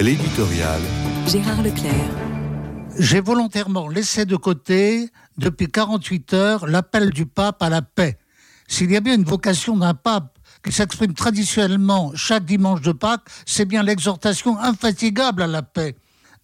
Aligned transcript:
L'éditorial. 0.00 0.80
Gérard 1.26 1.62
Leclerc. 1.62 1.92
J'ai 2.98 3.20
volontairement 3.20 3.86
laissé 3.86 4.24
de 4.24 4.34
côté, 4.34 5.10
depuis 5.36 5.70
48 5.70 6.32
heures, 6.32 6.66
l'appel 6.66 7.10
du 7.10 7.26
pape 7.26 7.62
à 7.62 7.68
la 7.68 7.82
paix. 7.82 8.16
S'il 8.66 8.90
y 8.90 8.96
a 8.96 9.00
bien 9.00 9.14
une 9.14 9.24
vocation 9.24 9.76
d'un 9.76 9.92
pape 9.92 10.38
qui 10.64 10.72
s'exprime 10.72 11.12
traditionnellement 11.12 12.12
chaque 12.14 12.46
dimanche 12.46 12.80
de 12.80 12.92
Pâques, 12.92 13.28
c'est 13.44 13.66
bien 13.66 13.82
l'exhortation 13.82 14.58
infatigable 14.58 15.42
à 15.42 15.46
la 15.46 15.60
paix. 15.60 15.94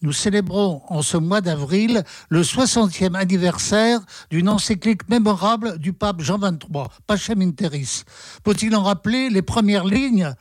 Nous 0.02 0.12
célébrons 0.12 0.82
en 0.88 1.00
ce 1.00 1.16
mois 1.16 1.40
d'avril 1.40 2.04
le 2.28 2.42
60e 2.42 3.14
anniversaire 3.14 4.00
d'une 4.28 4.50
encyclique 4.50 5.08
mémorable 5.08 5.78
du 5.78 5.94
pape 5.94 6.20
Jean 6.20 6.38
XXIII, 6.38 6.88
Pacem 7.06 7.40
in 7.40 7.52
Terris. 7.52 8.04
Faut-il 8.44 8.76
en 8.76 8.82
rappeler 8.82 9.30
les 9.30 9.40
premières 9.40 9.86
lignes? 9.86 10.34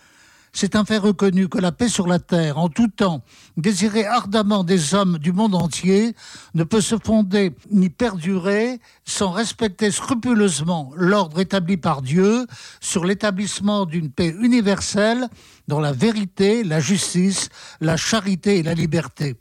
C'est 0.56 0.78
un 0.78 0.86
fait 0.86 0.98
reconnu 0.98 1.50
que 1.50 1.58
la 1.58 1.74
paix 1.74 1.90
sur 1.90 2.08
la 2.08 2.18
terre, 2.18 2.58
en 2.58 2.70
tout 2.70 2.88
temps, 2.88 3.24
désirée 3.58 4.05
ardemment 4.05 4.63
des 4.63 4.94
hommes 4.94 5.18
du 5.18 5.34
monde 5.34 5.54
entier, 5.54 6.16
ne 6.54 6.63
peut 6.63 6.80
se 6.80 6.96
fonder 6.98 7.54
ni 7.72 7.90
perdurer 7.90 8.80
sans 9.04 9.32
respecter 9.32 9.91
scrupuleusement 9.91 10.94
l'ordre 10.96 11.41
établi 11.41 11.76
par 11.76 12.02
Dieu 12.02 12.48
sur 12.80 13.04
l'établissement 13.04 13.86
d'une 13.86 14.10
paix 14.10 14.34
universelle 14.40 15.27
dans 15.68 15.82
la 15.82 15.91
vérité, 15.91 16.63
la 16.63 16.80
justice, 16.80 17.49
la 17.82 17.98
charité 17.98 18.60
et 18.60 18.63
la 18.63 18.76
liberté. 18.76 19.35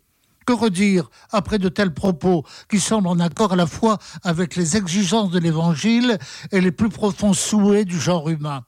Que 0.47 0.53
redire 0.53 1.11
après 1.31 1.61
de 1.61 1.69
tels 1.69 1.95
propos 1.95 2.45
qui 2.69 2.81
semblent 2.81 3.07
en 3.07 3.21
accord 3.21 3.53
à 3.53 3.57
la 3.57 3.69
fois 3.69 3.99
avec 4.25 4.57
les 4.57 4.77
exigences 4.77 5.31
de 5.31 5.39
l'Évangile 5.39 6.19
et 6.51 6.61
les 6.61 6.73
plus 6.73 6.89
profonds 6.89 7.35
souhaits 7.35 7.87
du 7.87 8.01
genre 8.01 8.29
humain? 8.29 8.65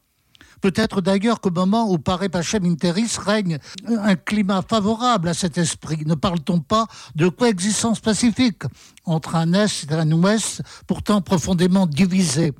Peut-être 0.60 1.00
d'ailleurs 1.00 1.40
qu'au 1.40 1.50
moment 1.50 1.90
où 1.90 1.98
paraît 1.98 2.28
Pachem 2.28 2.64
Interis 2.64 3.16
règne 3.18 3.58
un 3.86 4.16
climat 4.16 4.62
favorable 4.62 5.28
à 5.28 5.34
cet 5.34 5.58
esprit. 5.58 6.04
Ne 6.06 6.14
parle-t-on 6.14 6.60
pas 6.60 6.86
de 7.14 7.28
coexistence 7.28 8.00
pacifique 8.00 8.62
entre 9.04 9.36
un 9.36 9.52
Est 9.52 9.90
et 9.90 9.94
un 9.94 10.10
Ouest 10.12 10.62
pourtant 10.86 11.20
profondément 11.20 11.86
divisés 11.86 12.52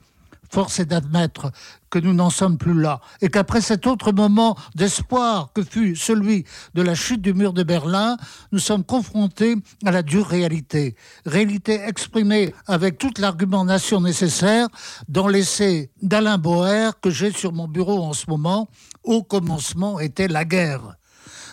Force 0.51 0.81
est 0.81 0.87
d'admettre 0.87 1.51
que 1.91 1.99
nous 1.99 2.13
n'en 2.13 2.31
sommes 2.31 2.59
plus 2.59 2.79
là 2.79 3.01
et 3.23 3.29
qu'après 3.29 3.61
cet 3.61 3.87
autre 3.87 4.13
moment 4.13 4.57
d'espoir 4.75 5.53
que 5.55 5.63
fut 5.63 5.97
celui 5.97 6.45
de 6.75 6.83
la 6.83 6.95
chute 6.95 7.23
du 7.23 7.33
mur 7.33 7.53
de 7.53 7.63
Berlin, 7.63 8.17
nous 8.53 8.59
sommes 8.59 8.85
confrontés 8.85 9.57
à 9.85 9.91
la 9.91 10.03
dure 10.03 10.27
réalité. 10.27 10.97
Réalité 11.25 11.81
exprimée 11.87 12.55
avec 12.67 12.99
toute 12.99 13.19
l'argumentation 13.19 14.01
nécessaire 14.01 14.69
dans 15.09 15.29
l'essai 15.29 15.91
d'Alain 16.03 16.39
Boer 16.39 16.91
que 17.01 17.11
j'ai 17.11 17.33
sur 17.33 17.53
mon 17.53 17.69
bureau 17.69 18.03
en 18.03 18.13
ce 18.13 18.27
moment. 18.29 18.69
Au 19.05 19.23
commencement 19.23 20.01
était 20.01 20.29
la 20.29 20.45
guerre. 20.45 20.97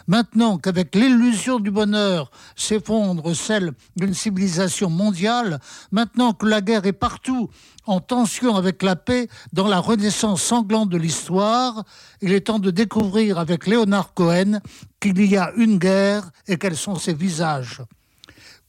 Maintenant 0.08 0.58
qu'avec 0.58 0.96
l'illusion 0.96 1.60
du 1.60 1.72
bonheur 1.72 2.30
s'effondre 2.56 3.36
celle 3.36 3.72
d'une 3.96 4.14
civilisation 4.14 4.90
mondiale, 4.90 5.60
maintenant 5.92 6.34
que 6.34 6.46
la 6.46 6.62
guerre 6.62 6.86
est 6.86 6.94
partout 6.94 7.50
en 7.86 8.00
tension 8.00 8.56
avec 8.56 8.84
la 8.84 8.96
paix 8.96 9.30
dans 9.54 9.68
la 9.68 9.80
renaissance 9.80 10.42
sanglante 10.42 10.90
de 10.90 10.98
l'histoire, 10.98 11.84
il 12.22 12.34
est 12.34 12.48
temps 12.48 12.60
de 12.60 12.72
découvrir 12.72 13.40
avec 13.40 13.66
Léonard 13.66 14.14
Cohen 14.14 14.60
qu'il 15.00 15.24
y 15.26 15.38
a 15.38 15.52
une 15.56 15.78
guerre 15.78 16.32
et 16.48 16.58
quels 16.58 16.78
sont 16.78 16.96
ses 16.96 17.14
visages. 17.14 17.82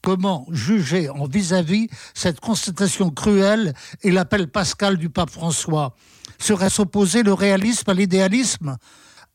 Comment 0.01 0.45
juger 0.51 1.09
en 1.09 1.25
vis-à-vis 1.25 1.87
-vis 1.87 1.91
cette 2.13 2.39
constatation 2.39 3.09
cruelle 3.09 3.73
et 4.03 4.11
l'appel 4.11 4.47
pascal 4.47 4.97
du 4.97 5.09
pape 5.09 5.31
François? 5.31 5.95
Serait-ce 6.37 6.81
opposer 6.81 7.23
le 7.23 7.33
réalisme 7.33 7.89
à 7.89 7.93
l'idéalisme? 7.93 8.77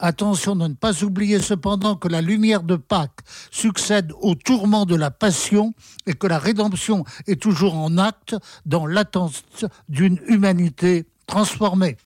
Attention 0.02 0.56
de 0.56 0.66
ne 0.66 0.72
pas 0.72 1.04
oublier 1.04 1.40
cependant 1.40 1.94
que 1.94 2.08
la 2.08 2.22
lumière 2.22 2.62
de 2.62 2.76
Pâques 2.76 3.20
succède 3.50 4.12
au 4.22 4.34
tourment 4.34 4.86
de 4.86 4.94
la 4.94 5.10
passion 5.10 5.74
et 6.06 6.14
que 6.14 6.26
la 6.26 6.38
rédemption 6.38 7.04
est 7.26 7.40
toujours 7.40 7.76
en 7.76 7.98
acte 7.98 8.34
dans 8.64 8.86
l'attente 8.86 9.66
d'une 9.90 10.18
humanité 10.26 11.04
transformée. 11.26 11.98